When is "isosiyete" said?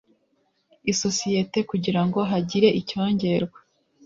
0.91-1.59